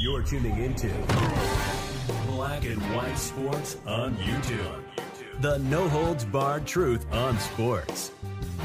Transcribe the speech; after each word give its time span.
You're 0.00 0.22
tuning 0.22 0.62
into 0.62 0.88
Black 2.28 2.64
and 2.64 2.80
White 2.94 3.18
Sports 3.18 3.76
on 3.86 4.16
YouTube. 4.16 4.82
The 5.40 5.58
no 5.58 5.88
holds 5.88 6.24
barred 6.24 6.66
truth 6.66 7.04
on 7.12 7.38
sports. 7.38 8.12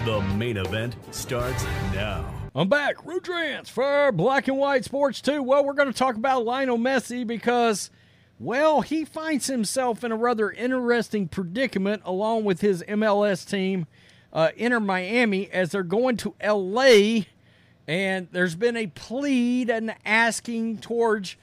The 0.05 0.21
main 0.37 0.57
event 0.57 0.95
starts 1.11 1.63
now. 1.93 2.25
I'm 2.53 2.69
back. 2.69 2.97
Rudrance 3.05 3.69
for 3.69 4.11
Black 4.11 4.47
and 4.47 4.57
White 4.57 4.83
Sports 4.83 5.21
2. 5.21 5.41
Well, 5.41 5.63
we're 5.63 5.73
going 5.73 5.91
to 5.91 5.97
talk 5.97 6.15
about 6.15 6.43
Lionel 6.45 6.77
Messi 6.77 7.25
because, 7.25 7.89
well, 8.39 8.81
he 8.81 9.05
finds 9.05 9.47
himself 9.47 10.03
in 10.03 10.11
a 10.11 10.17
rather 10.17 10.51
interesting 10.51 11.27
predicament 11.27 12.01
along 12.03 12.43
with 12.43 12.61
his 12.61 12.83
MLS 12.89 13.49
team, 13.49 13.87
uh, 14.33 14.49
Inter 14.57 14.79
Miami, 14.81 15.49
as 15.49 15.71
they're 15.71 15.83
going 15.83 16.17
to 16.17 16.35
LA. 16.43 17.23
And 17.91 18.29
there's 18.31 18.55
been 18.55 18.77
a 18.77 18.87
plead 18.87 19.69
and 19.69 19.93
asking 20.05 20.77
towards 20.77 21.35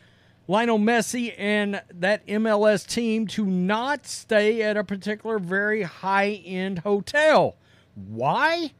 Lionel 0.46 0.78
Messi 0.78 1.34
and 1.36 1.82
that 1.92 2.26
MLS 2.26 2.86
team 2.88 3.26
to 3.26 3.44
not 3.44 4.06
stay 4.06 4.62
at 4.62 4.78
a 4.78 4.82
particular 4.82 5.38
very 5.38 5.82
high 5.82 6.40
end 6.46 6.78
hotel. 6.78 7.56
Why? 7.94 8.72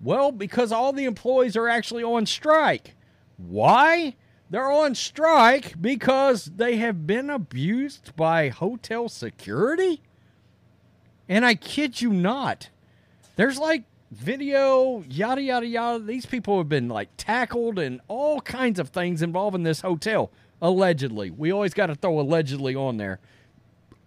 Well, 0.00 0.30
because 0.30 0.70
all 0.70 0.92
the 0.92 1.06
employees 1.06 1.56
are 1.56 1.66
actually 1.68 2.04
on 2.04 2.24
strike. 2.24 2.94
Why? 3.36 4.14
They're 4.48 4.70
on 4.70 4.94
strike 4.94 5.82
because 5.82 6.44
they 6.44 6.76
have 6.76 7.04
been 7.04 7.30
abused 7.30 8.14
by 8.14 8.50
hotel 8.50 9.08
security? 9.08 10.02
And 11.28 11.44
I 11.44 11.56
kid 11.56 12.00
you 12.00 12.12
not. 12.12 12.70
There's 13.34 13.58
like 13.58 13.82
video, 14.10 15.04
yada, 15.08 15.42
yada, 15.42 15.66
yada. 15.66 15.98
These 16.04 16.26
people 16.26 16.58
have 16.58 16.68
been 16.68 16.88
like 16.88 17.08
tackled 17.16 17.78
and 17.78 18.00
all 18.08 18.40
kinds 18.40 18.78
of 18.78 18.88
things 18.88 19.22
involving 19.22 19.62
this 19.62 19.80
hotel, 19.82 20.30
allegedly. 20.60 21.30
We 21.30 21.52
always 21.52 21.74
got 21.74 21.86
to 21.86 21.94
throw 21.94 22.18
allegedly 22.20 22.74
on 22.74 22.96
there. 22.96 23.20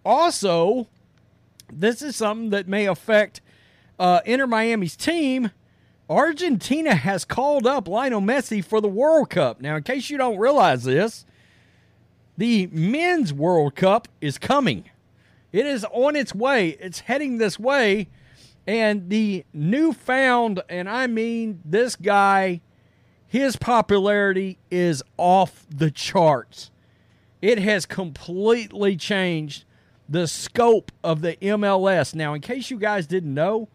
Also, 0.04 0.88
this 1.72 2.02
is 2.02 2.16
something 2.16 2.50
that 2.50 2.68
may 2.68 2.86
affect 2.86 3.40
uh, 3.98 4.20
Inter 4.24 4.46
Miami's 4.46 4.96
team. 4.96 5.50
Argentina 6.10 6.94
has 6.94 7.24
called 7.24 7.66
up 7.66 7.88
Lionel 7.88 8.20
Messi 8.20 8.62
for 8.64 8.80
the 8.80 8.88
World 8.88 9.30
Cup. 9.30 9.60
Now, 9.60 9.76
in 9.76 9.82
case 9.82 10.10
you 10.10 10.18
don't 10.18 10.38
realize 10.38 10.84
this, 10.84 11.24
the 12.36 12.66
men's 12.66 13.32
World 13.32 13.74
Cup 13.76 14.08
is 14.20 14.36
coming. 14.36 14.90
It 15.52 15.66
is 15.66 15.86
on 15.92 16.16
its 16.16 16.34
way. 16.34 16.70
It's 16.80 17.00
heading 17.00 17.38
this 17.38 17.58
way. 17.58 18.08
And 18.66 19.10
the 19.10 19.44
newfound, 19.52 20.62
and 20.68 20.88
I 20.88 21.06
mean 21.06 21.60
this 21.64 21.96
guy, 21.96 22.60
his 23.26 23.56
popularity 23.56 24.58
is 24.70 25.02
off 25.16 25.66
the 25.68 25.90
charts. 25.90 26.70
It 27.40 27.58
has 27.58 27.86
completely 27.86 28.96
changed 28.96 29.64
the 30.08 30.28
scope 30.28 30.92
of 31.02 31.22
the 31.22 31.36
MLS. 31.36 32.14
Now, 32.14 32.34
in 32.34 32.40
case 32.40 32.70
you 32.70 32.78
guys 32.78 33.06
didn't 33.06 33.34
know, 33.34 33.68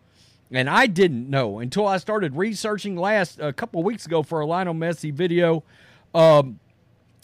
and 0.51 0.69
I 0.69 0.87
didn't 0.87 1.29
know 1.29 1.59
until 1.59 1.87
I 1.87 1.97
started 1.97 2.35
researching 2.35 2.95
last 2.95 3.39
a 3.39 3.51
couple 3.51 3.83
weeks 3.83 4.05
ago 4.05 4.23
for 4.23 4.39
a 4.39 4.45
Lionel 4.45 4.73
Messi 4.73 5.11
video, 5.11 5.63
um, 6.13 6.59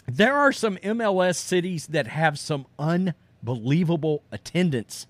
there 0.06 0.36
are 0.36 0.52
some 0.52 0.78
MLS 0.78 1.36
cities 1.36 1.88
that 1.88 2.08
have 2.08 2.38
some 2.38 2.66
unbelievable 2.78 4.24
attendance. 4.32 5.08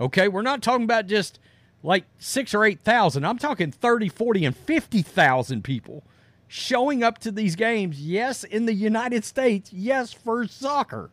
Okay, 0.00 0.28
we're 0.28 0.42
not 0.42 0.62
talking 0.62 0.84
about 0.84 1.06
just 1.06 1.40
like 1.82 2.04
six 2.18 2.54
or 2.54 2.64
8,000. 2.64 3.24
I'm 3.24 3.38
talking 3.38 3.70
30, 3.70 4.08
40, 4.08 4.44
and 4.44 4.56
50,000 4.56 5.62
people 5.64 6.04
showing 6.46 7.02
up 7.02 7.18
to 7.18 7.30
these 7.30 7.56
games. 7.56 8.00
Yes, 8.00 8.44
in 8.44 8.66
the 8.66 8.74
United 8.74 9.24
States. 9.24 9.72
Yes, 9.72 10.12
for 10.12 10.46
soccer. 10.46 11.10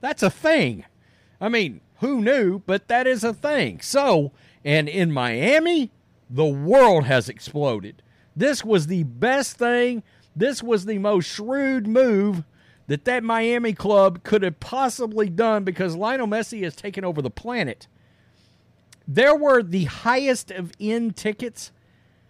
That's 0.00 0.22
a 0.22 0.30
thing. 0.30 0.84
I 1.40 1.48
mean, 1.48 1.80
who 2.00 2.20
knew? 2.20 2.60
But 2.60 2.88
that 2.88 3.06
is 3.06 3.22
a 3.22 3.32
thing. 3.32 3.80
So, 3.80 4.32
and 4.64 4.88
in 4.88 5.12
Miami, 5.12 5.90
the 6.28 6.46
world 6.46 7.04
has 7.04 7.28
exploded. 7.28 8.02
This 8.34 8.64
was 8.64 8.86
the 8.86 9.04
best 9.04 9.56
thing. 9.56 10.02
This 10.34 10.62
was 10.62 10.86
the 10.86 10.98
most 10.98 11.26
shrewd 11.26 11.86
move 11.86 12.44
that 12.86 13.04
that 13.04 13.22
Miami 13.22 13.72
club 13.72 14.22
could 14.24 14.42
have 14.42 14.58
possibly 14.58 15.28
done 15.28 15.62
because 15.62 15.94
Lionel 15.94 16.26
Messi 16.26 16.62
has 16.64 16.74
taken 16.74 17.04
over 17.04 17.22
the 17.22 17.30
planet. 17.30 17.86
There 19.12 19.34
were 19.34 19.60
the 19.60 19.86
highest 19.86 20.52
of 20.52 20.70
end 20.78 21.16
tickets 21.16 21.72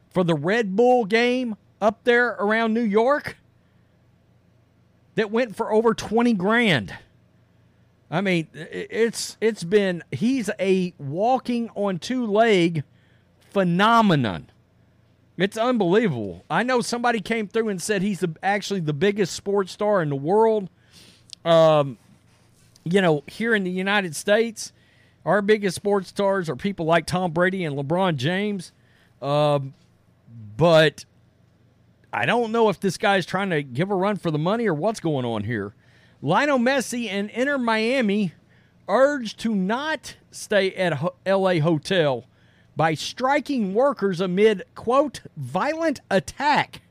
for 0.09 0.25
the 0.25 0.35
Red 0.35 0.77
Bull 0.77 1.05
game 1.05 1.57
up 1.79 2.05
there 2.05 2.29
around 2.29 2.73
New 2.73 2.81
York 2.81 3.37
that 5.15 5.31
went 5.31 5.55
for 5.55 5.71
over 5.71 5.93
20 5.93 6.33
grand. 6.33 6.95
I 8.11 8.23
mean, 8.23 8.49
it's 8.55 9.37
it's 9.43 9.63
been 9.63 10.03
he's 10.11 10.49
a 10.59 10.95
walking 10.97 11.69
on 11.75 11.99
two 11.99 12.25
leg 12.27 12.83
phenomenon. 13.51 14.51
It's 15.37 15.59
unbelievable. 15.59 16.47
I 16.49 16.63
know 16.63 16.81
somebody 16.81 17.21
came 17.21 17.47
through 17.47 17.69
and 17.69 17.81
said 17.81 18.01
he's 18.01 18.21
the, 18.21 18.35
actually 18.43 18.81
the 18.81 18.95
biggest 18.95 19.35
sports 19.35 19.73
star 19.73 20.01
in 20.01 20.09
the 20.09 20.17
world. 20.17 20.71
Um, 21.45 21.99
you 22.85 23.03
know, 23.03 23.23
here 23.27 23.55
in 23.55 23.65
the 23.65 23.71
United 23.71 24.17
States, 24.17 24.73
our 25.25 25.43
biggest 25.43 25.77
sports 25.77 26.09
stars 26.09 26.49
are 26.49 26.57
people 26.57 26.87
like 26.87 27.07
Tom 27.07 27.33
Brady 27.33 27.65
and 27.65 27.77
LeBron 27.77 28.17
James. 28.17 28.73
Um, 29.21 29.75
but 30.57 31.05
I 32.13 32.27
don't 32.27 32.53
know 32.53 32.69
if 32.69 32.81
this 32.81 32.97
guy's 32.97 33.27
trying 33.27 33.51
to 33.51 33.63
give 33.63 33.91
a 33.91 33.95
run 33.95 34.17
for 34.17 34.31
the 34.31 34.39
money 34.39 34.67
or 34.67 34.75
what's 34.75 35.01
going 35.01 35.25
on 35.25 35.45
here. 35.45 35.75
Lionel 36.23 36.59
Messi 36.59 37.09
and 37.09 37.31
Inter 37.31 37.59
Miami 37.59 38.33
urged 38.89 39.39
to 39.41 39.55
not 39.55 40.17
stay 40.31 40.73
at 40.75 41.01
LA 41.27 41.61
hotel 41.61 42.27
by 42.77 42.95
striking 42.95 43.75
workers 43.75 44.21
amid, 44.21 44.65
quote, 44.75 45.21
violent 45.37 46.01
attack 46.11 46.83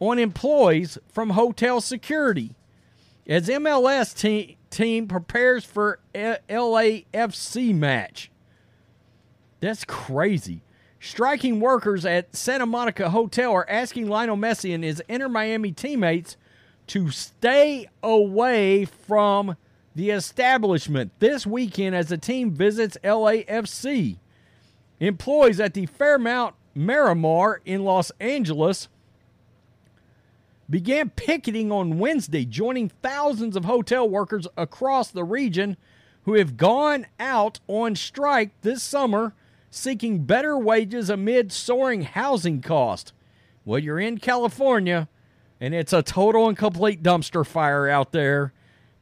on 0.00 0.18
employees 0.18 0.98
from 1.08 1.30
hotel 1.30 1.80
security. 1.80 2.54
As 3.26 3.48
MLS 3.48 4.16
te- 4.16 4.57
team 4.70 5.08
prepares 5.08 5.64
for 5.64 6.00
LAFC 6.14 7.74
match. 7.74 8.30
That's 9.60 9.84
crazy. 9.84 10.62
Striking 11.00 11.60
workers 11.60 12.04
at 12.04 12.34
Santa 12.34 12.66
Monica 12.66 13.10
Hotel 13.10 13.52
are 13.52 13.68
asking 13.68 14.08
Lionel 14.08 14.36
Messi 14.36 14.74
and 14.74 14.82
his 14.82 15.02
Inter 15.08 15.28
Miami 15.28 15.72
teammates 15.72 16.36
to 16.88 17.10
stay 17.10 17.88
away 18.02 18.84
from 18.84 19.56
the 19.94 20.10
establishment 20.10 21.12
this 21.18 21.46
weekend 21.46 21.94
as 21.94 22.08
the 22.08 22.18
team 22.18 22.50
visits 22.50 22.96
LAFC. 23.04 24.18
Employees 25.00 25.60
at 25.60 25.74
the 25.74 25.86
Fairmont 25.86 26.54
Miramar 26.74 27.60
in 27.64 27.84
Los 27.84 28.10
Angeles 28.20 28.88
began 30.70 31.10
picketing 31.10 31.72
on 31.72 31.98
Wednesday, 31.98 32.44
joining 32.44 32.88
thousands 32.88 33.56
of 33.56 33.64
hotel 33.64 34.08
workers 34.08 34.46
across 34.56 35.10
the 35.10 35.24
region 35.24 35.76
who 36.24 36.34
have 36.34 36.56
gone 36.56 37.06
out 37.18 37.60
on 37.68 37.96
strike 37.96 38.50
this 38.60 38.82
summer 38.82 39.34
seeking 39.70 40.24
better 40.24 40.58
wages 40.58 41.10
amid 41.10 41.52
soaring 41.52 42.02
housing 42.02 42.60
costs. 42.60 43.12
Well, 43.64 43.78
you're 43.78 44.00
in 44.00 44.18
California 44.18 45.08
and 45.60 45.74
it's 45.74 45.92
a 45.92 46.02
total 46.02 46.48
and 46.48 46.56
complete 46.56 47.02
dumpster 47.02 47.46
fire 47.46 47.88
out 47.88 48.12
there. 48.12 48.52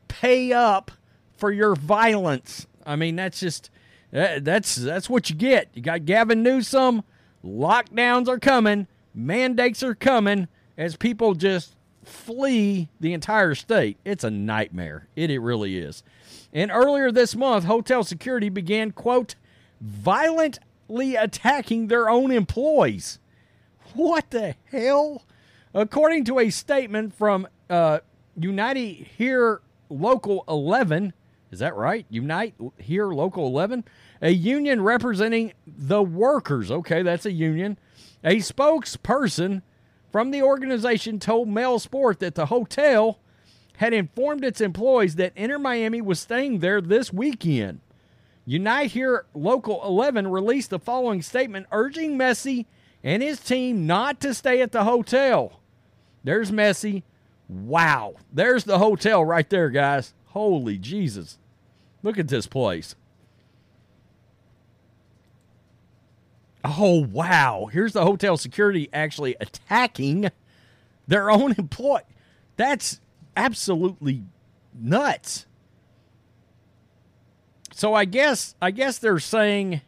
Pay 0.08 0.52
up 0.52 0.90
for 1.36 1.52
your 1.52 1.74
violence. 1.74 2.66
I 2.84 2.96
mean, 2.96 3.16
that's 3.16 3.40
just 3.40 3.70
that's 4.10 4.76
that's 4.76 5.10
what 5.10 5.28
you 5.28 5.36
get. 5.36 5.68
You 5.74 5.82
got 5.82 6.04
Gavin 6.04 6.42
Newsom. 6.42 7.02
Lockdowns 7.44 8.28
are 8.28 8.38
coming. 8.38 8.86
Mandates 9.14 9.82
are 9.82 9.94
coming 9.94 10.48
as 10.76 10.96
people 10.96 11.34
just 11.34 11.74
flee 12.04 12.88
the 13.00 13.12
entire 13.12 13.54
state. 13.54 13.98
It's 14.04 14.24
a 14.24 14.30
nightmare. 14.30 15.08
It, 15.16 15.30
it 15.30 15.40
really 15.40 15.78
is. 15.78 16.02
And 16.52 16.70
earlier 16.70 17.10
this 17.10 17.34
month, 17.34 17.64
hotel 17.64 18.04
security 18.04 18.48
began, 18.48 18.92
quote, 18.92 19.34
violently 19.80 21.16
attacking 21.16 21.88
their 21.88 22.08
own 22.08 22.30
employees. 22.30 23.18
What 23.94 24.30
the 24.30 24.54
hell? 24.70 25.24
According 25.74 26.24
to 26.26 26.38
a 26.38 26.50
statement 26.50 27.14
from 27.14 27.46
uh, 27.68 28.00
Unite 28.38 28.76
Here 28.76 29.60
Local 29.88 30.44
11, 30.48 31.12
is 31.50 31.58
that 31.58 31.76
right? 31.76 32.06
Unite 32.08 32.54
Here 32.78 33.08
Local 33.08 33.46
11? 33.46 33.84
A 34.22 34.30
union 34.30 34.82
representing 34.82 35.52
the 35.66 36.02
workers. 36.02 36.70
Okay, 36.70 37.02
that's 37.02 37.26
a 37.26 37.32
union. 37.32 37.78
A 38.24 38.36
spokesperson 38.36 39.62
from 40.10 40.30
the 40.30 40.42
organization 40.42 41.18
told 41.18 41.48
Mail 41.48 41.78
Sport 41.78 42.20
that 42.20 42.34
the 42.34 42.46
hotel 42.46 43.18
had 43.78 43.92
informed 43.92 44.44
its 44.44 44.60
employees 44.60 45.16
that 45.16 45.32
Inter 45.36 45.58
Miami 45.58 46.00
was 46.00 46.20
staying 46.20 46.60
there 46.60 46.80
this 46.80 47.12
weekend. 47.12 47.80
Unite 48.44 48.92
Here 48.92 49.26
Local 49.34 49.84
11 49.84 50.28
released 50.28 50.70
the 50.70 50.78
following 50.78 51.20
statement 51.20 51.66
urging 51.72 52.16
Messi 52.16 52.66
and 53.02 53.22
his 53.22 53.40
team 53.40 53.86
not 53.86 54.20
to 54.20 54.32
stay 54.32 54.62
at 54.62 54.72
the 54.72 54.84
hotel. 54.84 55.60
There's 56.24 56.50
Messi. 56.50 57.02
Wow. 57.48 58.14
There's 58.32 58.64
the 58.64 58.78
hotel 58.78 59.24
right 59.24 59.48
there, 59.48 59.70
guys. 59.70 60.14
Holy 60.26 60.78
Jesus. 60.78 61.38
Look 62.02 62.18
at 62.18 62.28
this 62.28 62.46
place. 62.46 62.94
Oh, 66.66 67.06
wow. 67.06 67.68
Here's 67.72 67.92
the 67.92 68.04
hotel 68.04 68.36
security 68.36 68.88
actually 68.92 69.36
attacking 69.40 70.30
their 71.06 71.30
own 71.30 71.54
employee. 71.58 72.02
That's 72.56 73.00
absolutely 73.36 74.24
nuts. 74.74 75.46
So 77.72 77.94
I 77.94 78.06
guess 78.06 78.54
I 78.60 78.70
guess 78.70 78.98
they're 78.98 79.18
saying 79.18 79.82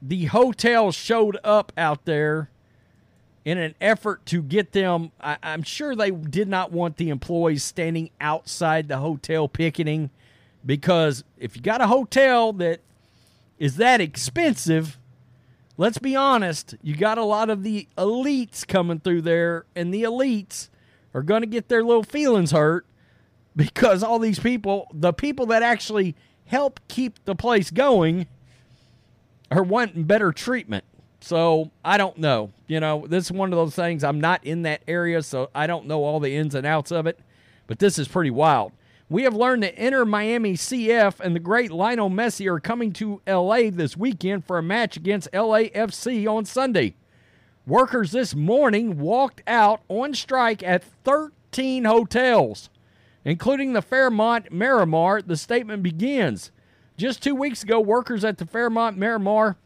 the 0.00 0.26
hotel 0.26 0.92
showed 0.92 1.38
up 1.42 1.72
out 1.76 2.04
there 2.04 2.50
in 3.44 3.58
an 3.58 3.74
effort 3.80 4.24
to 4.26 4.42
get 4.42 4.72
them. 4.72 5.12
I, 5.20 5.38
am 5.42 5.62
sure 5.62 5.96
they 5.96 6.10
did 6.10 6.48
not 6.48 6.70
want 6.70 6.98
the 6.98 7.08
employees 7.08 7.64
standing 7.64 8.10
outside 8.20 8.88
the 8.88 8.98
hotel 8.98 9.48
picketing 9.48 10.10
because 10.64 11.24
if 11.38 11.56
you 11.56 11.62
got 11.62 11.80
a 11.80 11.86
hotel 11.86 12.52
that 12.54 12.80
is 13.58 13.76
that 13.76 14.00
expensive, 14.00 14.98
let's 15.76 15.98
be 15.98 16.16
honest, 16.16 16.74
you 16.82 16.96
got 16.96 17.18
a 17.18 17.24
lot 17.24 17.50
of 17.50 17.62
the 17.62 17.88
elites 17.96 18.66
coming 18.66 19.00
through 19.00 19.22
there, 19.22 19.66
and 19.74 19.92
the 19.92 20.02
elites 20.02 20.68
are 21.14 21.22
going 21.22 21.42
to 21.42 21.46
get 21.46 21.68
their 21.68 21.82
little 21.82 22.02
feelings 22.02 22.50
hurt 22.50 22.86
because 23.54 24.02
all 24.02 24.18
these 24.18 24.38
people, 24.38 24.88
the 24.92 25.12
people 25.12 25.46
that 25.46 25.62
actually 25.62 26.14
help 26.46 26.80
keep 26.88 27.24
the 27.24 27.34
place 27.34 27.70
going, 27.70 28.26
are 29.50 29.62
wanting 29.62 30.04
better 30.04 30.32
treatment. 30.32 30.84
So 31.20 31.70
I 31.84 31.98
don't 31.98 32.16
know. 32.18 32.50
You 32.66 32.80
know, 32.80 33.06
this 33.06 33.26
is 33.26 33.32
one 33.32 33.52
of 33.52 33.56
those 33.56 33.74
things. 33.74 34.02
I'm 34.02 34.20
not 34.20 34.44
in 34.44 34.62
that 34.62 34.82
area, 34.88 35.22
so 35.22 35.50
I 35.54 35.66
don't 35.66 35.86
know 35.86 36.02
all 36.04 36.20
the 36.20 36.34
ins 36.34 36.54
and 36.54 36.66
outs 36.66 36.90
of 36.90 37.06
it. 37.06 37.18
But 37.66 37.78
this 37.78 37.98
is 37.98 38.08
pretty 38.08 38.30
wild. 38.30 38.72
We 39.12 39.24
have 39.24 39.34
learned 39.36 39.62
that 39.62 39.74
Inter 39.74 40.06
Miami 40.06 40.54
CF 40.54 41.20
and 41.20 41.36
the 41.36 41.40
great 41.40 41.70
Lionel 41.70 42.08
Messi 42.08 42.50
are 42.50 42.58
coming 42.58 42.94
to 42.94 43.20
LA 43.28 43.68
this 43.70 43.94
weekend 43.94 44.46
for 44.46 44.56
a 44.56 44.62
match 44.62 44.96
against 44.96 45.30
LAFC 45.32 46.26
on 46.26 46.46
Sunday. 46.46 46.94
Workers 47.66 48.12
this 48.12 48.34
morning 48.34 48.98
walked 48.98 49.42
out 49.46 49.82
on 49.90 50.14
strike 50.14 50.62
at 50.62 50.82
13 51.04 51.84
hotels, 51.84 52.70
including 53.22 53.74
the 53.74 53.82
Fairmont 53.82 54.50
Miramar. 54.50 55.20
The 55.20 55.36
statement 55.36 55.82
begins. 55.82 56.50
Just 56.96 57.22
two 57.22 57.34
weeks 57.34 57.62
ago, 57.62 57.80
workers 57.80 58.24
at 58.24 58.38
the 58.38 58.46
Fairmont 58.46 58.96
Miramar 58.96 59.58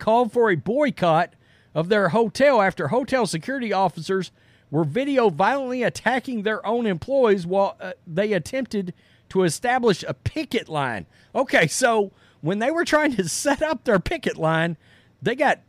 called 0.00 0.32
for 0.32 0.50
a 0.50 0.56
boycott 0.56 1.34
of 1.72 1.88
their 1.88 2.08
hotel 2.08 2.60
after 2.60 2.88
hotel 2.88 3.28
security 3.28 3.72
officers 3.72 4.32
were 4.72 4.84
video 4.84 5.28
violently 5.28 5.82
attacking 5.82 6.42
their 6.42 6.66
own 6.66 6.86
employees 6.86 7.46
while 7.46 7.76
uh, 7.78 7.92
they 8.06 8.32
attempted 8.32 8.94
to 9.28 9.44
establish 9.44 10.02
a 10.08 10.14
picket 10.14 10.68
line. 10.68 11.06
Okay, 11.34 11.66
so 11.68 12.10
when 12.40 12.58
they 12.58 12.70
were 12.70 12.84
trying 12.84 13.14
to 13.16 13.28
set 13.28 13.62
up 13.62 13.84
their 13.84 14.00
picket 14.00 14.38
line, 14.38 14.76
they 15.20 15.36
got 15.36 15.60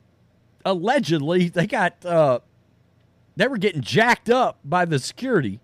allegedly 0.65 1.49
they 1.49 1.67
got 1.67 2.03
uh, 2.05 2.39
they 3.35 3.47
were 3.47 3.57
getting 3.57 3.81
jacked 3.81 4.29
up 4.29 4.57
by 4.63 4.85
the 4.85 4.97
security. 4.97 5.59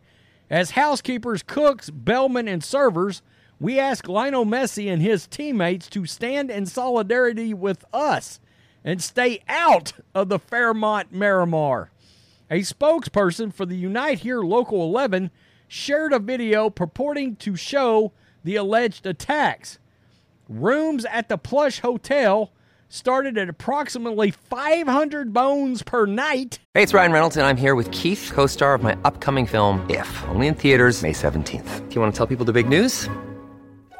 As 0.50 0.72
housekeepers, 0.72 1.42
cooks, 1.42 1.90
bellmen, 1.90 2.48
and 2.48 2.64
servers, 2.64 3.22
we 3.60 3.80
ask 3.80 4.08
Lionel 4.10 4.46
Messi 4.46 4.92
and 4.92 5.02
his 5.02 5.28
teammates 5.28 5.88
to 5.90 6.06
stand 6.06 6.52
in 6.52 6.66
solidarity 6.66 7.54
with 7.54 7.86
us 7.94 8.42
and 8.84 9.02
stay 9.02 9.42
out 9.48 9.94
of 10.14 10.28
the 10.28 10.40
Fairmont 10.40 11.14
Miramar. 11.14 11.92
A 12.52 12.62
spokesperson 12.62 13.54
for 13.54 13.68
the 13.68 13.76
Unite 13.76 14.20
Here 14.20 14.42
Local 14.42 14.82
11 14.82 15.30
shared 15.68 16.14
a 16.14 16.20
video 16.20 16.72
purporting 16.72 17.36
to 17.36 17.56
show 17.56 18.12
the 18.44 18.56
alleged 18.56 19.06
attacks. 19.06 19.78
Rooms 20.48 21.06
at 21.06 21.30
the 21.30 21.38
Plush 21.38 21.82
Hotel 21.82 22.52
started 22.88 23.38
at 23.38 23.50
approximately 23.50 24.32
500 24.32 25.32
bones 25.32 25.84
per 25.84 26.08
night. 26.08 26.58
Hey, 26.74 26.82
it's 26.82 26.94
Ryan 26.94 27.12
Reynolds, 27.12 27.38
and 27.38 27.46
I'm 27.46 27.58
here 27.58 27.76
with 27.76 27.92
Keith, 27.92 28.32
co 28.34 28.48
star 28.48 28.74
of 28.74 28.82
my 28.82 28.98
upcoming 29.06 29.46
film, 29.46 29.86
If, 29.88 30.10
only 30.30 30.48
in 30.48 30.56
theaters, 30.56 31.04
May 31.04 31.12
17th. 31.12 31.88
Do 31.88 31.94
you 31.94 32.02
want 32.02 32.12
to 32.12 32.18
tell 32.18 32.26
people 32.26 32.46
the 32.46 32.54
big 32.54 32.68
news? 32.68 33.08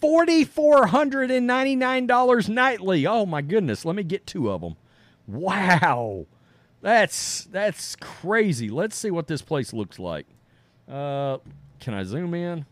$4,499 0.00 2.48
nightly. 2.48 3.06
Oh 3.06 3.26
my 3.26 3.42
goodness, 3.42 3.84
let 3.84 3.96
me 3.96 4.02
get 4.02 4.26
two 4.26 4.50
of 4.50 4.60
them. 4.60 4.76
Wow. 5.26 6.26
That's 6.82 7.44
that's 7.44 7.96
crazy. 7.96 8.68
Let's 8.68 8.96
see 8.96 9.10
what 9.10 9.26
this 9.26 9.42
place 9.42 9.72
looks 9.72 9.98
like. 9.98 10.26
Uh, 10.88 11.38
can 11.80 11.94
I 11.94 12.04
zoom 12.04 12.34
in? 12.34 12.64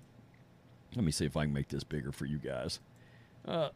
Let 0.94 1.04
me 1.04 1.10
see 1.10 1.24
if 1.24 1.36
I 1.36 1.44
can 1.44 1.52
make 1.52 1.68
this 1.68 1.82
bigger 1.82 2.12
for 2.12 2.26
you 2.26 2.38
guys. 2.38 2.78
Uh, 3.46 3.70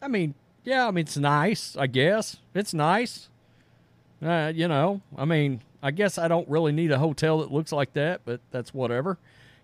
I 0.00 0.08
mean, 0.08 0.34
yeah, 0.64 0.86
I 0.86 0.90
mean 0.90 1.02
it's 1.02 1.18
nice. 1.18 1.76
I 1.76 1.86
guess 1.86 2.38
it's 2.54 2.72
nice. 2.72 3.28
Uh, 4.22 4.52
you 4.54 4.68
know, 4.68 5.00
I 5.16 5.24
mean, 5.24 5.62
I 5.82 5.90
guess 5.90 6.18
I 6.18 6.28
don't 6.28 6.48
really 6.48 6.72
need 6.72 6.90
a 6.90 6.98
hotel 6.98 7.40
that 7.40 7.52
looks 7.52 7.72
like 7.72 7.92
that, 7.94 8.22
but 8.24 8.40
that's 8.50 8.72
whatever. 8.72 9.18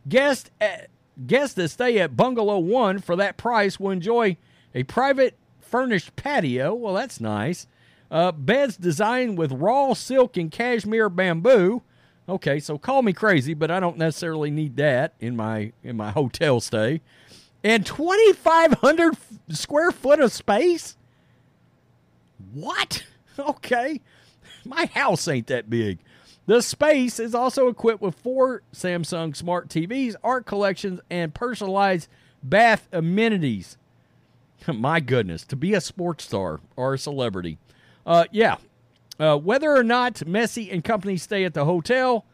Guest 0.08 0.50
at, 0.60 0.88
Guests 1.24 1.54
that 1.54 1.68
stay 1.68 1.98
at 1.98 2.16
Bungalow 2.16 2.58
One 2.58 2.98
for 2.98 3.16
that 3.16 3.36
price 3.36 3.80
will 3.80 3.90
enjoy 3.90 4.36
a 4.74 4.82
private 4.82 5.36
furnished 5.60 6.14
patio. 6.16 6.74
Well, 6.74 6.94
that's 6.94 7.20
nice. 7.20 7.66
Uh, 8.10 8.32
beds 8.32 8.76
designed 8.76 9.38
with 9.38 9.52
raw 9.52 9.94
silk 9.94 10.36
and 10.36 10.50
cashmere 10.50 11.08
bamboo. 11.08 11.82
Okay, 12.28 12.60
so 12.60 12.76
call 12.76 13.02
me 13.02 13.12
crazy, 13.12 13.54
but 13.54 13.70
I 13.70 13.80
don't 13.80 13.98
necessarily 13.98 14.50
need 14.50 14.76
that 14.76 15.14
in 15.20 15.36
my 15.36 15.72
in 15.82 15.96
my 15.96 16.10
hotel 16.10 16.60
stay. 16.60 17.00
And 17.64 17.84
2,500 17.86 19.16
square 19.48 19.90
foot 19.90 20.20
of 20.20 20.32
space. 20.32 20.96
What? 22.52 23.04
Okay, 23.38 24.00
my 24.64 24.86
house 24.86 25.28
ain't 25.28 25.48
that 25.48 25.68
big. 25.68 25.98
The 26.46 26.62
space 26.62 27.18
is 27.18 27.34
also 27.34 27.68
equipped 27.68 28.00
with 28.00 28.14
four 28.14 28.62
Samsung 28.72 29.34
smart 29.34 29.68
TVs, 29.68 30.14
art 30.22 30.46
collections, 30.46 31.00
and 31.10 31.34
personalized 31.34 32.08
bath 32.42 32.88
amenities. 32.92 33.76
My 34.72 35.00
goodness, 35.00 35.44
to 35.44 35.56
be 35.56 35.74
a 35.74 35.80
sports 35.80 36.24
star 36.24 36.60
or 36.76 36.94
a 36.94 36.98
celebrity. 36.98 37.58
Uh, 38.06 38.24
yeah. 38.30 38.56
Uh, 39.18 39.36
whether 39.36 39.74
or 39.74 39.82
not 39.82 40.14
Messi 40.16 40.72
and 40.72 40.84
company 40.84 41.16
stay 41.16 41.44
at 41.44 41.54
the 41.54 41.64
hotel, 41.64 42.24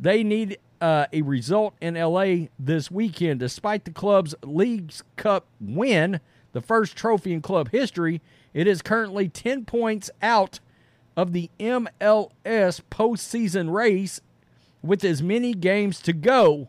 they 0.00 0.24
need 0.24 0.58
uh, 0.80 1.06
a 1.12 1.22
result 1.22 1.74
in 1.80 1.94
LA 1.94 2.48
this 2.58 2.90
weekend. 2.90 3.40
Despite 3.40 3.84
the 3.84 3.90
club's 3.90 4.34
Leagues 4.42 5.02
Cup 5.16 5.46
win, 5.60 6.20
the 6.52 6.60
first 6.60 6.96
trophy 6.96 7.32
in 7.32 7.42
club 7.42 7.70
history, 7.70 8.22
it 8.54 8.66
is 8.66 8.82
currently 8.82 9.28
10 9.28 9.66
points 9.66 10.10
out 10.22 10.58
of 11.16 11.32
the 11.32 11.50
MLS 11.58 12.80
postseason 12.90 13.72
race 13.72 14.20
with 14.82 15.04
as 15.04 15.22
many 15.22 15.54
games 15.54 16.00
to 16.02 16.12
go. 16.12 16.68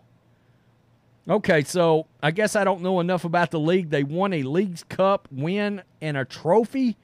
Okay, 1.29 1.63
so 1.63 2.07
I 2.23 2.31
guess 2.31 2.55
I 2.55 2.63
don't 2.63 2.81
know 2.81 2.99
enough 3.01 3.25
about 3.25 3.51
the 3.51 3.59
league. 3.59 3.89
They 3.89 4.03
won 4.03 4.31
a 4.33 4.43
Leagues 4.43 4.83
Cup 4.83 5.27
win 5.29 5.81
and 6.01 6.15
a 6.15 6.23
trophy, 6.23 6.97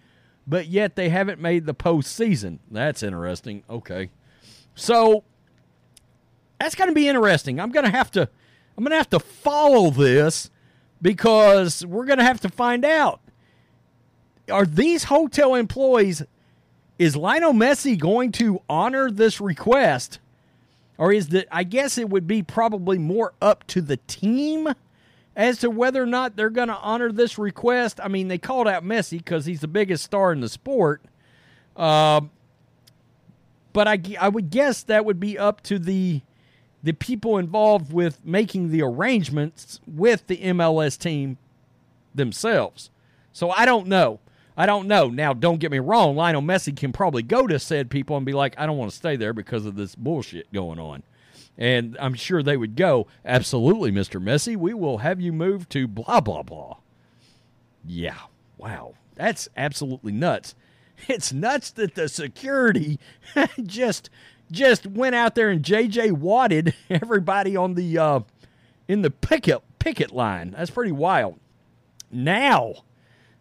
but 0.47 0.67
yet 0.67 0.95
they 0.95 1.09
haven't 1.09 1.41
made 1.41 1.65
the 1.65 1.75
postseason. 1.75 2.59
That's 2.71 3.03
interesting. 3.03 3.63
Okay. 3.69 4.09
So 4.75 5.25
that's 6.59 6.75
going 6.75 6.87
to 6.87 6.95
be 6.95 7.09
interesting. 7.09 7.59
I'm 7.59 7.71
going 7.71 7.85
to 7.85 7.91
have 7.91 8.11
to 8.11 8.29
I'm 8.77 8.83
going 8.83 8.91
to 8.91 8.97
have 8.97 9.09
to 9.09 9.19
follow 9.19 9.89
this 9.89 10.49
because 11.01 11.85
we're 11.85 12.05
going 12.05 12.19
to 12.19 12.23
have 12.23 12.39
to 12.41 12.49
find 12.49 12.85
out 12.85 13.19
are 14.49 14.65
these 14.65 15.05
hotel 15.05 15.55
employees 15.55 16.23
is 16.97 17.15
Lionel 17.15 17.53
Messi 17.53 17.97
going 17.97 18.31
to 18.33 18.61
honor 18.69 19.09
this 19.09 19.41
request 19.41 20.19
or 20.97 21.11
is 21.11 21.29
that 21.29 21.47
I 21.51 21.63
guess 21.63 21.97
it 21.97 22.09
would 22.09 22.27
be 22.27 22.43
probably 22.43 22.97
more 22.97 23.33
up 23.41 23.65
to 23.67 23.81
the 23.81 23.97
team 23.97 24.69
as 25.35 25.59
to 25.59 25.69
whether 25.69 26.01
or 26.01 26.05
not 26.05 26.35
they're 26.35 26.49
going 26.49 26.67
to 26.67 26.77
honor 26.77 27.11
this 27.11 27.37
request. 27.37 27.99
I 28.01 28.07
mean, 28.07 28.27
they 28.27 28.37
called 28.37 28.67
out 28.67 28.83
Messi 28.83 29.17
because 29.17 29.45
he's 29.45 29.61
the 29.61 29.67
biggest 29.67 30.03
star 30.03 30.31
in 30.31 30.41
the 30.41 30.49
sport. 30.49 31.01
Uh, 31.75 32.21
but 33.73 33.87
I, 33.87 33.99
I 34.19 34.29
would 34.29 34.51
guess 34.51 34.83
that 34.83 35.05
would 35.05 35.19
be 35.19 35.37
up 35.37 35.61
to 35.63 35.79
the 35.79 36.21
the 36.83 36.93
people 36.93 37.37
involved 37.37 37.93
with 37.93 38.25
making 38.25 38.69
the 38.69 38.81
arrangements 38.81 39.79
with 39.87 40.27
the 40.27 40.35
MLS 40.37 40.99
team 40.99 41.37
themselves. 42.13 42.89
So 43.31 43.51
I 43.51 43.65
don't 43.65 43.87
know. 43.87 44.19
I 44.55 44.65
don't 44.65 44.87
know. 44.87 45.09
Now, 45.09 45.33
don't 45.33 45.59
get 45.59 45.71
me 45.71 45.79
wrong. 45.79 46.15
Lionel 46.15 46.41
Messi 46.41 46.75
can 46.75 46.91
probably 46.91 47.23
go 47.23 47.47
to 47.47 47.59
said 47.59 47.89
people 47.89 48.15
and 48.17 48.25
be 48.25 48.33
like, 48.33 48.53
I 48.57 48.65
don't 48.65 48.77
want 48.77 48.91
to 48.91 48.97
stay 48.97 49.15
there 49.15 49.33
because 49.33 49.65
of 49.65 49.75
this 49.75 49.95
bullshit 49.95 50.51
going 50.53 50.79
on. 50.79 51.03
And 51.57 51.97
I'm 51.99 52.13
sure 52.13 52.41
they 52.41 52.57
would 52.57 52.75
go, 52.75 53.07
Absolutely, 53.25 53.91
Mr. 53.91 54.21
Messi. 54.21 54.55
We 54.55 54.73
will 54.73 54.99
have 54.99 55.21
you 55.21 55.31
move 55.33 55.69
to 55.69 55.87
blah, 55.87 56.19
blah, 56.19 56.43
blah. 56.43 56.77
Yeah. 57.85 58.17
Wow. 58.57 58.93
That's 59.15 59.49
absolutely 59.55 60.11
nuts. 60.11 60.55
It's 61.09 61.33
nuts 61.33 61.71
that 61.71 61.95
the 61.95 62.07
security 62.07 62.97
just 63.63 64.09
just 64.51 64.85
went 64.85 65.15
out 65.15 65.35
there 65.35 65.49
and 65.49 65.61
JJ 65.61 66.13
wadded 66.13 66.75
everybody 66.89 67.57
on 67.57 67.73
the 67.73 67.97
uh, 67.97 68.19
in 68.87 69.01
the 69.01 69.09
picket 69.09 69.61
picket 69.79 70.11
line. 70.11 70.51
That's 70.51 70.71
pretty 70.71 70.91
wild. 70.93 71.39
Now, 72.11 72.83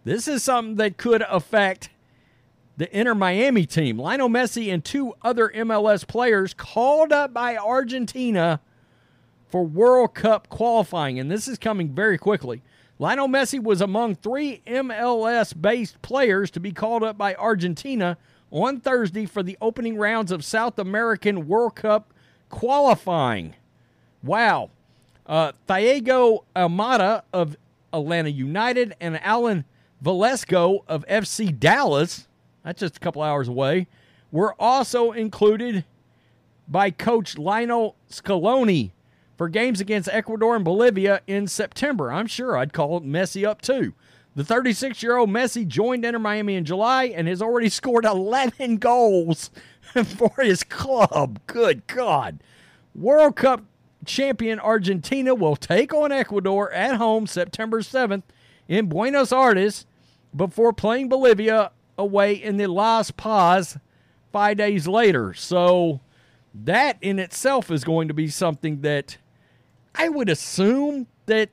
this 0.04 0.26
is 0.28 0.42
something 0.42 0.76
that 0.76 0.96
could 0.96 1.22
affect 1.22 1.90
the 2.76 2.98
Inter 2.98 3.14
Miami 3.14 3.66
team. 3.66 3.98
Lionel 3.98 4.28
Messi 4.28 4.72
and 4.72 4.84
two 4.84 5.14
other 5.22 5.50
MLS 5.54 6.06
players 6.06 6.54
called 6.54 7.12
up 7.12 7.32
by 7.32 7.56
Argentina 7.56 8.60
for 9.48 9.64
World 9.64 10.14
Cup 10.14 10.48
qualifying, 10.48 11.18
and 11.18 11.30
this 11.30 11.46
is 11.46 11.58
coming 11.58 11.94
very 11.94 12.18
quickly. 12.18 12.62
Lionel 12.98 13.28
Messi 13.28 13.62
was 13.62 13.80
among 13.80 14.14
three 14.14 14.62
MLS 14.66 15.60
based 15.60 16.00
players 16.02 16.50
to 16.52 16.60
be 16.60 16.72
called 16.72 17.02
up 17.02 17.18
by 17.18 17.34
Argentina 17.34 18.16
on 18.50 18.80
Thursday 18.80 19.26
for 19.26 19.42
the 19.42 19.58
opening 19.60 19.96
rounds 19.96 20.30
of 20.30 20.44
South 20.44 20.78
American 20.78 21.46
World 21.48 21.74
Cup 21.74 22.12
qualifying. 22.48 23.54
Wow. 24.22 24.70
Uh, 25.26 25.52
Thiago 25.68 26.44
Almada 26.54 27.22
of 27.32 27.56
Atlanta 27.92 28.30
United 28.30 28.94
and 29.00 29.20
Alan 29.22 29.64
Velasco 30.02 30.84
of 30.88 31.06
FC 31.06 31.56
Dallas, 31.56 32.26
that's 32.64 32.80
just 32.80 32.96
a 32.96 33.00
couple 33.00 33.22
hours 33.22 33.46
away, 33.46 33.86
were 34.32 34.54
also 34.60 35.12
included 35.12 35.84
by 36.66 36.90
coach 36.90 37.38
Lionel 37.38 37.94
Scaloni 38.10 38.90
for 39.38 39.48
games 39.48 39.80
against 39.80 40.08
Ecuador 40.10 40.56
and 40.56 40.64
Bolivia 40.64 41.20
in 41.28 41.46
September. 41.46 42.12
I'm 42.12 42.26
sure 42.26 42.56
I'd 42.56 42.72
call 42.72 43.00
Messi 43.00 43.46
up 43.46 43.62
too. 43.62 43.94
The 44.34 44.44
36 44.44 45.04
year 45.04 45.16
old 45.16 45.30
Messi 45.30 45.66
joined 45.66 46.04
Inter 46.04 46.18
Miami 46.18 46.56
in 46.56 46.64
July 46.64 47.04
and 47.04 47.28
has 47.28 47.40
already 47.40 47.68
scored 47.68 48.04
11 48.04 48.76
goals 48.78 49.50
for 50.04 50.32
his 50.38 50.64
club. 50.64 51.38
Good 51.46 51.86
God. 51.86 52.42
World 52.92 53.36
Cup 53.36 53.62
champion 54.04 54.58
Argentina 54.58 55.32
will 55.32 55.54
take 55.54 55.94
on 55.94 56.10
Ecuador 56.10 56.72
at 56.72 56.96
home 56.96 57.28
September 57.28 57.82
7th 57.82 58.24
in 58.66 58.86
Buenos 58.86 59.32
Aires 59.32 59.86
before 60.34 60.72
playing 60.72 61.08
Bolivia 61.08 61.72
away 61.98 62.34
in 62.34 62.56
the 62.56 62.66
Las 62.66 63.10
Paz 63.10 63.78
five 64.32 64.56
days 64.56 64.88
later. 64.88 65.34
So 65.34 66.00
that 66.54 66.98
in 67.00 67.18
itself 67.18 67.70
is 67.70 67.84
going 67.84 68.08
to 68.08 68.14
be 68.14 68.28
something 68.28 68.80
that 68.82 69.18
I 69.94 70.08
would 70.08 70.28
assume 70.28 71.06
that 71.26 71.50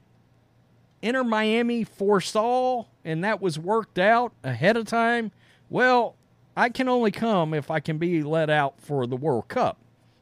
Inter 1.01 1.24
Miami 1.24 1.83
foresaw 1.83 2.86
and 3.05 3.24
that 3.24 3.41
was 3.41 3.57
worked 3.57 4.00
out 4.00 4.33
ahead 4.43 4.77
of 4.77 4.86
time. 4.86 5.31
Well, 5.69 6.15
I 6.57 6.69
can 6.69 6.89
only 6.89 7.12
come 7.12 7.53
if 7.53 7.71
I 7.71 7.79
can 7.79 7.98
be 7.98 8.21
let 8.24 8.50
out 8.50 8.81
for 8.81 9.07
the 9.07 9.15
World 9.15 9.48
Cup. 9.48 9.77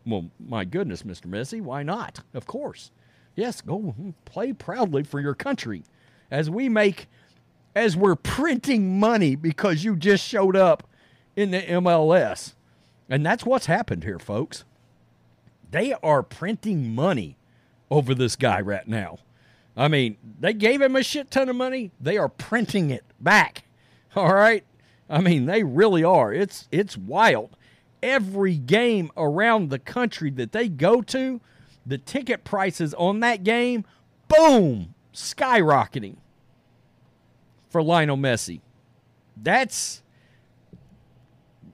Well, 0.06 0.30
my 0.40 0.66
goodness, 0.66 1.04
Mr. 1.04 1.26
Messi, 1.26 1.62
why 1.62 1.84
not? 1.84 2.22
Of 2.34 2.46
course. 2.46 2.92
Yes, 3.36 3.62
go 3.62 3.94
play 4.26 4.54
proudly 4.54 5.04
for 5.04 5.20
your 5.20 5.36
country 5.36 5.84
as 6.32 6.50
we 6.50 6.70
make 6.70 7.08
as 7.78 7.96
we're 7.96 8.16
printing 8.16 9.00
money 9.00 9.36
because 9.36 9.84
you 9.84 9.96
just 9.96 10.28
showed 10.28 10.56
up 10.56 10.84
in 11.36 11.52
the 11.52 11.62
MLS. 11.62 12.56
And 13.08 13.24
that's 13.24 13.46
what's 13.46 13.68
happened 13.68 14.04
here, 14.04 14.18
folks. 14.18 14.64
They 15.70 15.94
are 16.02 16.24
printing 16.24 16.96
money 16.96 17.38
over 17.92 18.16
this 18.16 18.36
guy 18.36 18.60
right 18.62 18.88
now. 18.88 19.20
I 19.76 19.88
mean, 19.90 20.18
they 20.40 20.54
gave 20.54 20.82
him 20.82 20.96
a 20.96 21.04
shit 21.04 21.30
ton 21.30 21.50
of 21.50 21.56
money. 21.56 21.92
They 22.02 22.18
are 22.18 22.30
printing 22.30 22.90
it 22.90 23.04
back. 23.20 23.64
All 24.16 24.34
right? 24.34 24.64
I 25.08 25.22
mean, 25.22 25.46
they 25.46 25.64
really 25.64 26.04
are. 26.04 26.34
It's 26.34 26.68
it's 26.72 26.98
wild. 26.98 27.56
Every 28.02 28.58
game 28.58 29.12
around 29.16 29.70
the 29.70 29.80
country 29.80 30.32
that 30.32 30.52
they 30.52 30.68
go 30.68 31.02
to, 31.04 31.42
the 31.86 31.98
ticket 31.98 32.44
prices 32.44 32.94
on 32.96 33.20
that 33.20 33.44
game, 33.44 33.86
boom, 34.28 34.96
skyrocketing 35.14 36.18
for 37.70 37.84
Lionel 37.84 38.18
Messi. 38.18 38.62
That's, 39.36 40.02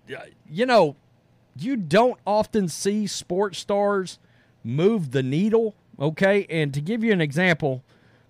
uh, 0.09 0.21
you 0.49 0.65
know, 0.65 0.95
you 1.55 1.75
don't 1.75 2.19
often 2.25 2.67
see 2.67 3.07
sports 3.07 3.59
stars 3.59 4.19
move 4.63 5.11
the 5.11 5.23
needle, 5.23 5.75
okay? 5.99 6.45
And 6.49 6.73
to 6.73 6.81
give 6.81 7.03
you 7.03 7.11
an 7.11 7.21
example, 7.21 7.83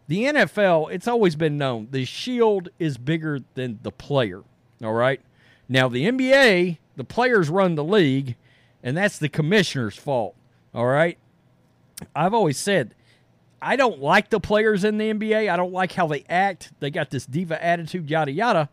the 0.07 0.25
NFL, 0.25 0.91
it's 0.91 1.07
always 1.07 1.35
been 1.35 1.57
known 1.57 1.87
the 1.91 2.05
shield 2.05 2.69
is 2.79 2.97
bigger 2.97 3.39
than 3.53 3.79
the 3.83 3.91
player, 3.91 4.43
all 4.83 4.93
right? 4.93 5.21
Now, 5.69 5.87
the 5.87 6.05
NBA, 6.05 6.77
the 6.95 7.03
players 7.03 7.49
run 7.49 7.75
the 7.75 7.83
league, 7.83 8.35
and 8.83 8.97
that's 8.97 9.17
the 9.17 9.29
commissioner's 9.29 9.95
fault, 9.95 10.35
all 10.73 10.87
right? 10.87 11.17
I've 12.15 12.33
always 12.33 12.57
said 12.57 12.93
I 13.63 13.77
don't 13.77 14.01
like 14.01 14.29
the 14.29 14.41
players 14.41 14.83
in 14.83 14.97
the 14.97 15.13
NBA. 15.13 15.49
I 15.49 15.55
don't 15.55 15.71
like 15.71 15.93
how 15.93 16.07
they 16.07 16.25
act. 16.29 16.73
They 16.81 16.91
got 16.91 17.09
this 17.09 17.25
diva 17.25 17.63
attitude, 17.63 18.09
yada, 18.09 18.31
yada. 18.31 18.69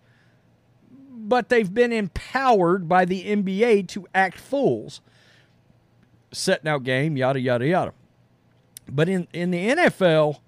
But 0.90 1.48
they've 1.48 1.72
been 1.72 1.92
empowered 1.92 2.88
by 2.88 3.04
the 3.04 3.24
NBA 3.24 3.86
to 3.88 4.06
act 4.12 4.38
fools, 4.38 5.00
setting 6.32 6.68
out 6.68 6.82
game, 6.82 7.16
yada, 7.16 7.38
yada, 7.38 7.66
yada. 7.66 7.94
But 8.88 9.08
in, 9.08 9.28
in 9.32 9.52
the 9.52 9.68
NFL, 9.68 10.40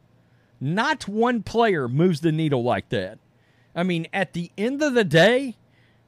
not 0.60 1.06
one 1.06 1.44
player 1.44 1.86
moves 1.86 2.20
the 2.20 2.32
needle 2.32 2.64
like 2.64 2.88
that. 2.88 3.18
I 3.76 3.84
mean, 3.84 4.08
at 4.12 4.32
the 4.32 4.50
end 4.58 4.82
of 4.82 4.94
the 4.94 5.04
day, 5.04 5.56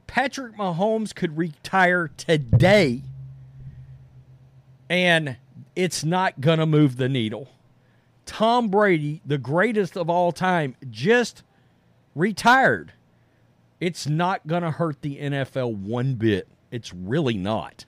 Patrick 0.07 0.57
Mahomes 0.57 1.15
could 1.15 1.37
retire 1.37 2.11
today, 2.17 3.01
and 4.89 5.37
it's 5.75 6.03
not 6.03 6.41
going 6.41 6.59
to 6.59 6.65
move 6.65 6.97
the 6.97 7.09
needle. 7.09 7.49
Tom 8.25 8.69
Brady, 8.69 9.21
the 9.25 9.37
greatest 9.37 9.95
of 9.95 10.09
all 10.09 10.31
time, 10.31 10.75
just 10.89 11.43
retired. 12.15 12.93
It's 13.79 14.07
not 14.07 14.47
going 14.47 14.63
to 14.63 14.71
hurt 14.71 15.01
the 15.01 15.17
NFL 15.17 15.75
one 15.75 16.15
bit. 16.15 16.47
It's 16.71 16.93
really 16.93 17.37
not. 17.37 17.85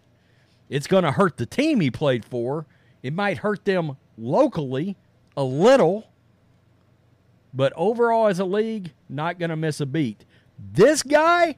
It's 0.70 0.88
going 0.88 1.04
to 1.04 1.12
hurt 1.12 1.38
the 1.38 1.46
team 1.46 1.80
he 1.80 1.90
played 1.90 2.26
for. 2.26 2.66
It 3.02 3.14
might 3.14 3.40
hurt 3.40 3.66
them 3.66 3.98
locally 4.18 4.98
a 5.36 5.44
little, 5.44 6.10
but 7.54 7.74
overall 7.76 8.28
as 8.28 8.40
a 8.40 8.46
league, 8.46 8.94
not 9.08 9.40
going 9.40 9.50
to 9.50 9.56
miss 9.56 9.80
a 9.80 9.86
beat. 9.86 10.26
This 10.60 11.04
guy 11.04 11.58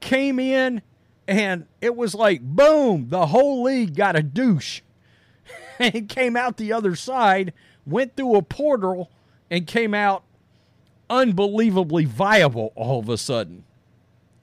came 0.00 0.38
in 0.38 0.82
and 1.26 1.66
it 1.80 1.96
was 1.96 2.14
like 2.14 2.40
boom, 2.42 3.08
the 3.08 3.26
whole 3.26 3.62
league 3.62 3.94
got 3.94 4.16
a 4.16 4.22
douche 4.22 4.80
and 5.78 6.08
came 6.08 6.36
out 6.36 6.56
the 6.56 6.72
other 6.72 6.94
side 6.94 7.52
went 7.88 8.16
through 8.16 8.36
a 8.36 8.42
portal 8.42 9.10
and 9.50 9.66
came 9.66 9.94
out 9.94 10.24
unbelievably 11.10 12.04
viable 12.04 12.72
all 12.74 13.00
of 13.00 13.08
a 13.08 13.16
sudden. 13.16 13.64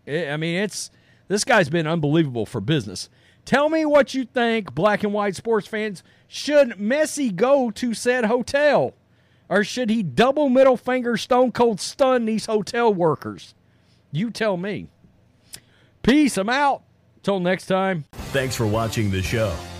Eh, 0.07 0.31
I 0.31 0.37
mean, 0.37 0.59
it's 0.61 0.91
this 1.27 1.43
guy's 1.43 1.69
been 1.69 1.87
unbelievable 1.87 2.45
for 2.45 2.61
business. 2.61 3.09
Tell 3.45 3.69
me 3.69 3.85
what 3.85 4.13
you 4.13 4.25
think, 4.25 4.73
black 4.73 5.03
and 5.03 5.13
white 5.13 5.35
sports 5.35 5.67
fans. 5.67 6.03
Should 6.27 6.71
Messi 6.71 7.35
go 7.35 7.69
to 7.71 7.93
said 7.93 8.25
hotel? 8.25 8.93
Or 9.47 9.63
should 9.63 9.91
he 9.91 10.01
double 10.01 10.49
middle 10.49 10.77
finger 10.77 11.17
stone 11.17 11.51
cold 11.51 11.79
stun 11.79 12.25
these 12.25 12.47
hotel 12.47 12.91
workers? 12.91 13.53
You 14.11 14.31
tell 14.31 14.57
me. 14.57 14.87
Peace. 16.01 16.37
I'm 16.37 16.49
out. 16.49 16.81
Till 17.21 17.39
next 17.39 17.65
time. 17.67 18.05
Thanks 18.31 18.55
for 18.55 18.67
watching 18.67 19.11
the 19.11 19.21
show. 19.21 19.55